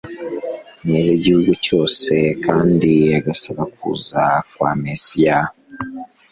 [0.85, 2.13] n'iz'igihugu cyose,
[2.45, 5.37] kandi agasaba kuza kwa Mesiya;